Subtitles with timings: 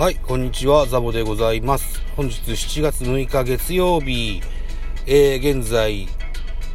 [0.00, 2.00] はい、こんにちは、ザボでございます。
[2.16, 4.40] 本日7月6日月曜日、
[5.06, 6.08] えー、現在、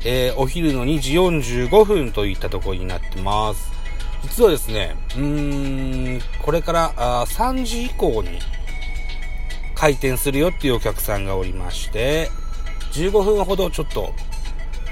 [0.05, 3.71] えー、お昼の2時45分といったところになってます。
[4.21, 8.37] 実はですね、うーん、これからあ3時以降に
[9.73, 12.29] 開店するよっていうお客さんがおりまして、
[12.91, 14.13] 15分ほどちょっと、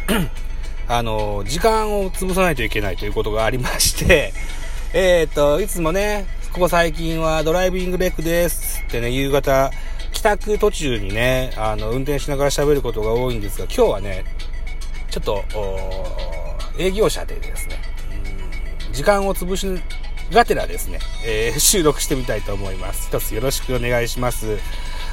[0.90, 4.34] あの、時間を潰さないといけないということがありまして、
[4.94, 9.71] えっ、と、いつもね、ここ最近はドライビングレックですってね、夕方、
[10.12, 14.23] 帰宅途中にね、あの、運転しながら喋ることが多いんですが、今日はね、
[15.09, 15.43] ちょっと、
[16.77, 17.81] 営業者でですね、
[18.91, 19.81] 時間を潰し
[20.31, 23.07] がてらですね、えー収録してみたいと思います。
[23.07, 24.59] 一つよろしくお願いします。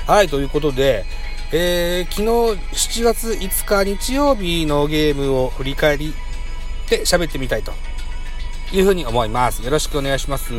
[0.07, 1.07] はい、ということで、
[1.53, 6.13] えー昨日7月5日日曜日のゲームを振り返り
[6.91, 7.73] で喋ってみたいと
[8.75, 9.65] いうふうに思います。
[9.65, 10.53] よろしくお願いします。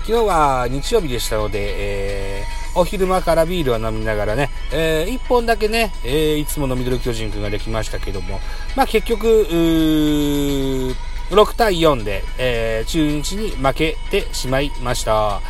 [0.00, 8.38] 昨日は日曜日でしたので、えーお昼間からビールを飲みながらね、え1本だけね、えーいつものミドル巨人くんができましたけども、
[8.76, 10.94] まあ結局、6
[11.56, 15.40] 対4で、えー中日に負けてしまいました。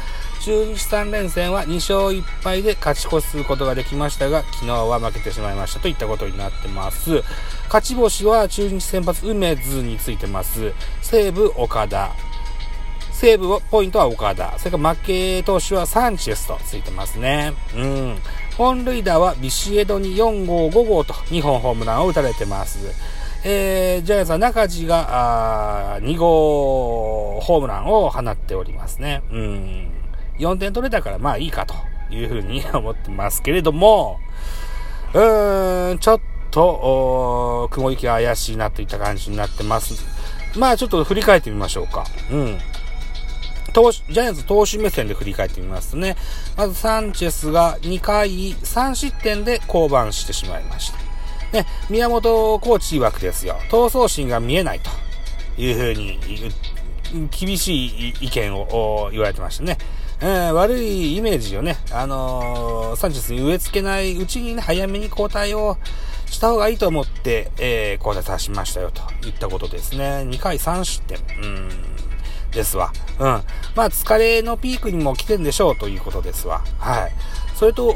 [0.41, 7.23] 中日3連戦は2勝1敗で勝ち越すことができましたが、昨日は負けてしまいましたといったことになってます。
[7.67, 10.73] 勝ち星は中日先発梅津についてます。
[11.03, 12.11] 西武岡田。
[13.21, 14.59] 西武はポイントは岡田。
[14.59, 17.53] それから負け投手はサンチェスとついてますね。
[17.77, 18.17] うん。
[18.57, 22.79] 本塁打はビシエドに4号、5号と2本ホームランを打たれてます。
[23.45, 29.23] えー、ジャイアンツは中地が、あ2号ホームランを放っておりますね。
[29.31, 29.91] うん。
[30.39, 31.75] 4点取れたからまあいいかと
[32.11, 34.19] いうふうに思ってますけれども、
[35.13, 40.07] うーん、ちょっと、雲行きが怪しいなといった感じになってます。
[40.57, 42.07] まあちょっと振り返ってみましょうか。
[42.33, 42.59] うん。
[43.71, 46.17] 投、ジャイアンツ投手目線で振り返ってみますとね、
[46.57, 50.99] まずサンチェスが2回3失点で降板してしまいました。
[51.53, 54.91] ね、宮本コーチ曰くですよ、闘争心が見えないと
[55.61, 56.19] いうふうに、
[57.31, 59.79] 厳しい意見を言われてましたね。
[60.23, 65.79] えー悪いイメージをね、あのーサンチェスに植え付けないうちにね、早めに交代を
[66.27, 70.25] した方がいいと思って、えー交代させましたよといったことですね。
[70.29, 71.19] 2回3失点。
[71.43, 71.90] うん
[72.51, 72.93] ですわ。
[73.19, 73.27] うん。
[73.75, 76.63] まあ、疲れのピークにも来てんでしょうということですわ。
[76.79, 77.13] はい。
[77.55, 77.93] それと、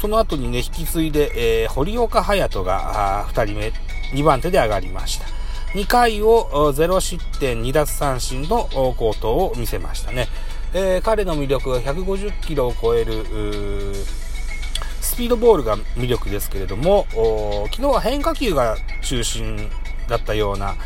[0.00, 3.72] その後にね、引き継いで、えー堀岡隼人が、あー二人目、
[4.20, 5.26] 2番手で上がりました。
[5.74, 10.28] 2回を0失点2奪三振の好投を見せましたね。
[10.72, 13.24] えー彼の魅力は150キロを超える、
[15.00, 17.06] スピードボールが魅力ですけれども、
[17.70, 19.68] 昨日は変化球が中心
[20.08, 20.76] だったような、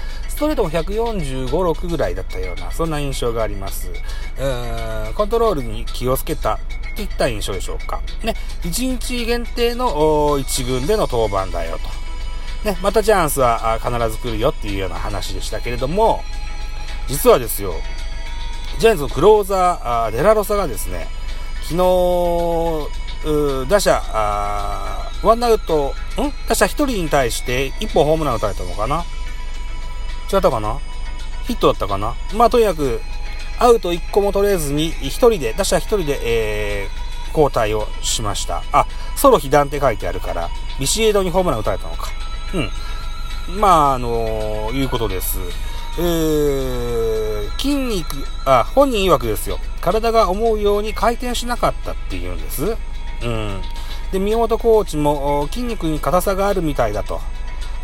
[0.42, 3.90] トレートも145、6ぐらいだったような、そんな印象があります。
[3.90, 6.58] うーんコントロールに気をつけた
[6.96, 8.00] といった印象でしょうか。
[8.24, 12.68] ね、1日限定の1軍での登板だよと。
[12.68, 16.24] ね、またチャンスは必ず来るよっていうような話でしたけれども、
[17.06, 17.74] 実はですよ、
[18.80, 21.06] ジャイアンツのクローザー、あデラロサがですね、
[21.62, 21.78] 昨日、
[23.68, 24.02] 打者、
[25.22, 26.32] ワンアウト、ん？
[26.48, 29.04] 打者1人に対して1本ホームラン打たれたのかな？
[30.32, 30.78] 違ったかな？
[31.46, 32.14] ヒットだったかな？
[32.34, 33.00] まあ、とにかく、
[33.58, 38.62] アウト1個も取れずに、1人で、打者1人で、えー、交代をしました。
[38.72, 40.48] あ、ソロ被弾って書いてあるから、
[40.80, 42.10] ビシエドにホームラン打たれたのか。
[42.54, 42.60] う
[43.54, 43.60] ん。
[43.60, 45.38] まあ、あのいうことです。
[45.98, 49.58] えー、筋肉、あ、本人曰くですよ。
[49.80, 52.76] 体が思うように回転しなかったっていうんです。
[53.22, 53.60] うん。
[54.10, 57.20] で、宮本コーチも筋肉に硬さがあるみたいだと。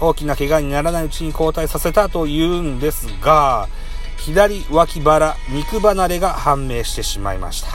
[0.01, 3.69] 大きな怪我にならないうちに交代させたというんですが、
[4.17, 7.69] 左脇腹、肉離れが判明してしまいました。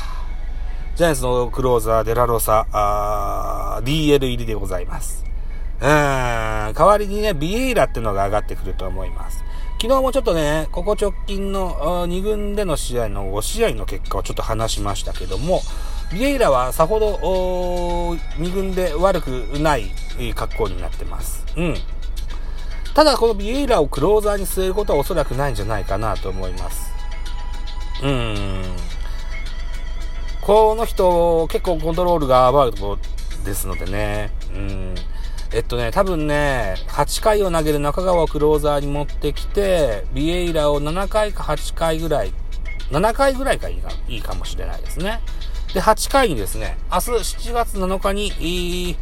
[0.96, 5.26] ジャイアンツのクローザー、デラロサ、あ DL 入りでございます。
[5.82, 9.44] うーん、代わりにね、ビエイラってのが上がってくると思います。
[9.82, 15.62] 昨日もちょっとね、ここ直近の2軍での試合の5試合の結果をちょっと話しましたけども、
[16.14, 17.16] ビエイラはさほど
[18.38, 19.30] 2軍で悪く
[19.60, 19.92] ない
[20.36, 21.44] 格好になってます。
[21.58, 21.76] うん。
[22.94, 26.94] ただこのビエイラをクローザーに据えることはおそらくないんじゃないかなと思います。
[28.02, 28.64] うーん。
[30.42, 33.00] この人、結構コントロールがアバウト
[33.46, 34.32] ですのでね。
[34.54, 34.96] うん。
[35.54, 42.34] えっとね、多分ね、8回を投げる中川をクローザーに持ってきて、ビエイラを7回か8回ぐらい、
[42.92, 45.22] 7回ぐらいがいいかいいかもしれないですね。
[45.74, 48.98] で、8回にですね、明日7月7日に、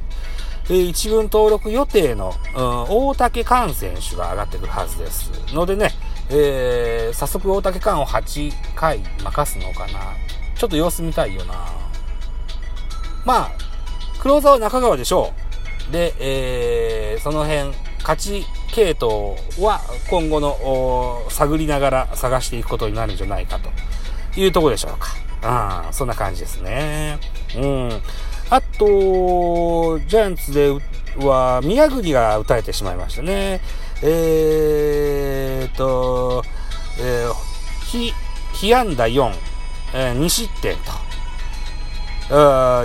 [0.70, 5.32] えー一軍登録予定の、うん、大竹寛選手が上がってくるはずです。
[5.54, 5.92] のでね、
[6.30, 10.00] えー早速大竹寛を8回任すのかな。
[10.56, 11.56] ちょっと様子見たいよな。
[13.26, 13.52] まあ、
[14.20, 15.34] クローザーは中川でしょ
[15.90, 15.92] う。
[15.92, 23.70] で、えー、その辺、勝ち系統は今後の探りながら探していくことになるんじゃないかと
[24.40, 25.10] いうとこでしょうか。
[25.44, 27.20] あそんな感じですね。
[27.56, 28.02] うん。
[28.52, 30.72] あと、ジャイアンツで
[31.16, 33.62] は宮国が打たれてしまいましたね。
[34.04, 36.44] えーと、
[37.00, 37.34] えー、
[37.86, 38.14] 被、
[38.54, 39.34] 被安打4、
[39.94, 40.92] えー、2失点と。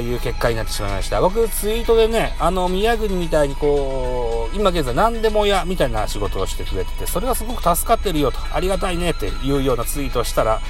[0.01, 1.21] いう結果になってしまいました。
[1.21, 10.61] 僕、ツイートでね、あの、宮国みたいにこう、今現在何でもや、みたいな仕事をしてくれてて、それはすごく助かってるよと、ありがたいねっていうようなツイートをしたら、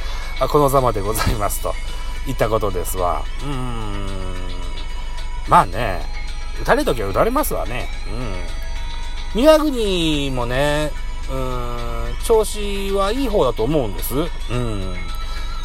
[0.51, 1.75] このざまでございますと、
[2.27, 3.25] いったことですわ。
[3.43, 4.36] うーん。
[5.49, 6.03] まあね、
[6.63, 7.89] 打たれときは打たれますわね。
[9.35, 9.41] うん。
[9.41, 10.91] 宮国もね、
[11.31, 14.15] うん、調子はいい方だと思うんです。
[14.15, 14.95] うん。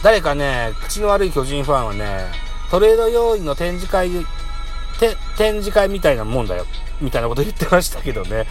[0.04, 2.28] 誰かね、口の悪い巨人ファンはね、
[2.70, 4.10] トレード要員の展示会
[5.00, 6.66] で、展示会みたいなもんだよ。
[7.00, 8.46] みたいなこと言ってましたけどね。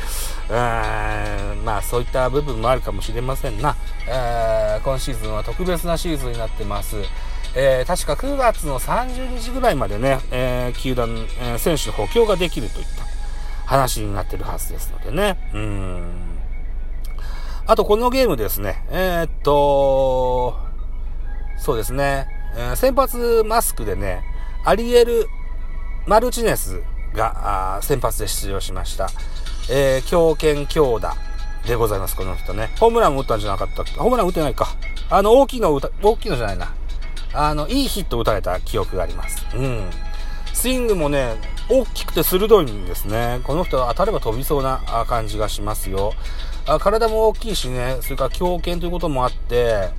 [0.49, 3.77] うん、まあそういった部分もあるかもしれませんな。
[4.83, 6.97] 今シーズンは特別なシーズンになってます。
[7.55, 11.09] えー、確か9月の30日ぐらいまでね、えー、球団、
[11.41, 13.05] えー、選手の補強ができるといった
[13.67, 15.51] 話になってるはずですのでね。
[15.55, 16.39] うん。
[17.67, 18.85] あとこのゲームですね。
[18.91, 20.57] えー、っと、
[21.59, 22.27] そうですね。
[22.57, 24.23] え、先発マスクでね、
[24.65, 25.27] アリエル・
[26.07, 26.83] マルチネス
[27.15, 29.09] が先発で出場しました。
[29.71, 31.15] えー、強肩強打
[31.67, 32.71] でございます、この人ね。
[32.81, 33.93] ホームラン打ったんじゃなかったっけ？
[33.93, 34.69] ホームラン打ってないか。
[35.11, 36.75] あの、大きいの打た、大きいのじゃないな。
[37.33, 39.47] あの、いいヒットを打たれた記憶があります。
[39.55, 39.91] うん。
[40.53, 41.37] スイングもね、
[41.69, 43.41] 大きくて鋭いんですね。
[43.45, 46.13] この人当たれば飛びそうな感じがしますよ。
[46.67, 49.91] あ体も大きいしね、それから強肩ということもあって、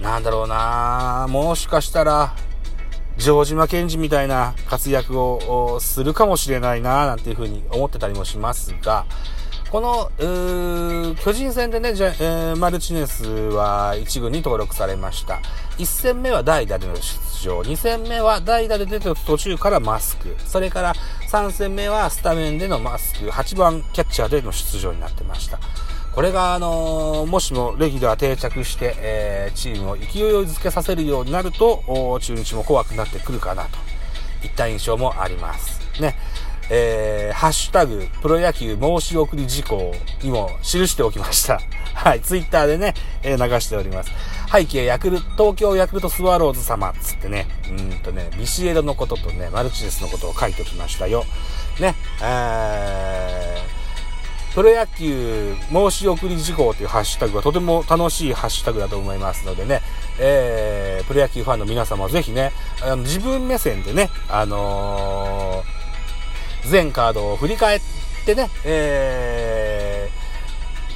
[0.00, 2.34] なんだろうなもしかしたら、
[3.18, 9.04] 城島健治みたいな活躍をするかもしれないななんていうふうに思ってたりもしますが、
[9.72, 10.10] この、
[11.24, 15.40] 巨人戦でね、えー、マルチネスは1軍に登録されました。
[15.78, 17.02] 1戦目は代打での出
[17.42, 20.94] 場、2戦目は代打で出て途中からマスク、それから
[21.30, 25.58] 3戦目はスタメンでのマスク、8番キャッチャーでの出場になってました。
[26.14, 30.06] これが、あのー、もしもレギュラー定着して、えー、チームを勢い
[30.44, 33.78] づけさせるようになると、中日も怖くなってくるかなと
[34.46, 35.80] いった印象もあります。
[35.98, 36.14] ね。
[36.74, 41.60] えー、ハッシュタグ、プロ野球申し送り事項にも記しておきました。
[41.92, 44.10] はい、ツイッターでね、えー、流しております。
[44.50, 51.26] 背景、ヤクル、東京ヤクルトスワローズ様、つってね、うんとね、ビシエドのこととね、マルチネスのことを書いておきましたよ。
[51.78, 53.62] ね、え、
[54.54, 59.80] プロ野球申し送り事項というハッシュタグはとても楽しいハッシュタグだと思いますのでね、
[60.18, 62.52] えー、プロ野球ファンの皆様はぜひね、
[62.82, 65.71] あの自分目線でね、あのー、
[66.66, 67.80] 全カードを振り返っ
[68.24, 70.08] てね、え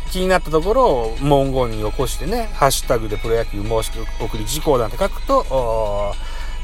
[0.06, 6.14] ー、気になったところを文言に起こしてね、ハッシュタグでプロ野球申し送り事項なんて書くと、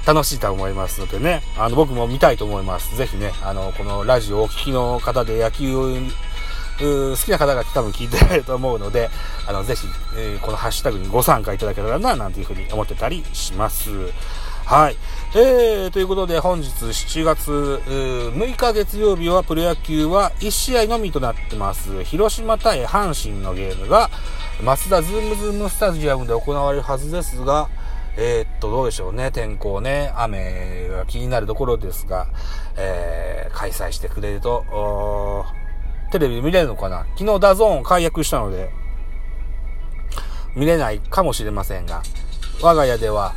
[0.07, 2.97] 楽しいと思いますのでね、あの、僕も見たいと思います。
[2.97, 5.73] ぜひね、あの、このラジオをお聴きの方で野球
[6.79, 9.11] 好きな方が多分聞いてられると思うので、
[9.47, 13.91] あの、ぜひ、えー、このハッシュタグにご参加いただけたらな、なんていうふうに思ってたりします。
[14.65, 14.97] はい。
[15.35, 22.05] えー、ということで本日7月6日月曜日はプロ野球は1試合のみとなってます。
[22.05, 24.09] 広島対阪神のゲームが、
[24.63, 27.69] マツダ Zoom-Zoom スタジアムで行われるはずですが、
[28.17, 29.31] えー、っと、どうでしょうね。
[29.31, 32.29] 天候ね、雨が気になるところですが、
[32.77, 35.45] えー、開催してくれると、
[36.13, 37.07] テレビで見れるのかな？
[37.17, 38.71] 昨日 DAZN 解約したので、
[40.55, 42.03] 見れないかもしれませんが、
[42.63, 43.35] 我が家では、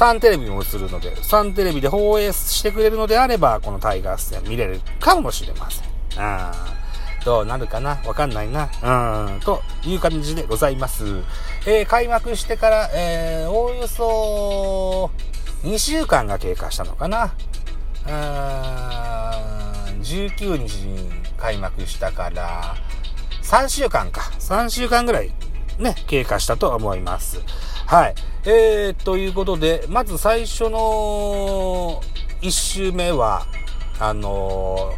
[0.00, 5.88] サンテレビも映るので、サンテレビで放映してくれるのであれば、このタイガース戦見れるかもしれません。
[6.16, 6.54] あ
[7.22, 8.00] どうなるかな？
[8.06, 8.70] わかんないな。
[9.26, 11.04] うん、という感じでございます。
[11.66, 15.10] えー、開幕してから、えー、おおよそ
[15.64, 17.34] 2週間が経過したのかな。
[20.02, 22.74] 19日に開幕したから、
[23.42, 24.22] 3週間か。
[24.38, 25.30] 3週間ぐらい
[25.78, 27.40] ね、経過したと思います。
[27.90, 28.14] はい。
[28.44, 32.00] えー、ということで、まず最初の
[32.40, 33.48] 1週目は、
[33.98, 34.94] あの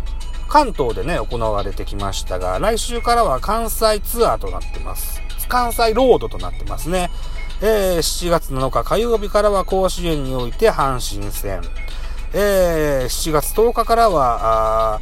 [0.47, 5.23] ー、関東でね、行われてきましたが、来週からは関西ツアーとなってます。
[5.49, 7.11] 関西ロードとなってますね。
[7.63, 11.63] えー、7月7日火曜日からは甲子園において阪神戦。
[12.35, 15.01] えー、7月10日からは、あ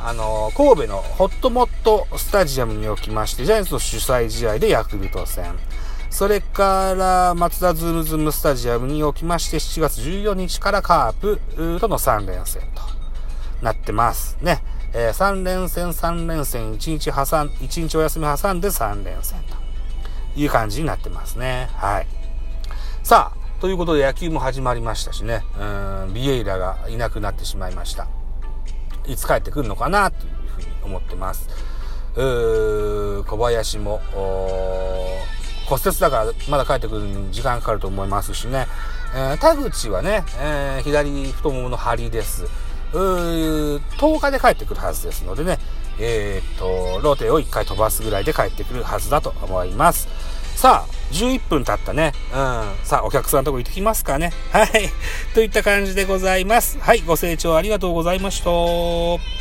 [0.00, 5.56] あの、神戸のほっともっとスタジアムにおきまして、ジャイアンツの主催試合でヤクルト戦。
[6.10, 11.40] それから、マツダ Zoom-Zoom スタジアムにおきまして、7月14日からカープ
[11.80, 12.82] との3連戦と
[13.62, 14.62] なってますね。
[14.94, 19.38] えー、3連戦、3連戦、1日挟ん、1日お休み挟んで3連戦
[20.34, 21.68] という感じになってますね。
[21.74, 22.06] はい。
[23.02, 28.06] さあ、ということで野球も始まりましたしね、うん、ビエイラがいなくなってしまいました。
[29.06, 31.48] いつ帰ってくるのかなというふうに思ってます。
[32.14, 34.00] うー小林も、
[35.68, 38.66] 骨折だからまだ帰ってくるに時間かかると思いますしね。
[39.14, 42.44] えー、田口はね、えー、左太ももの張りです。
[42.92, 45.58] うー10日で帰ってくるはずですのでね、
[46.00, 50.08] えー、っと、ローテを1回飛ばすぐらいで帰ってくるはずだと思います。
[50.56, 52.12] さあ、11分経ったね。
[52.32, 52.84] うん。
[52.84, 54.32] さあ、お客さんのとこ行ってきますかね。
[54.50, 54.70] はい。
[55.34, 56.78] といった感じでございます。
[56.80, 57.00] はい。
[57.02, 59.38] ご清聴ありがとうございました。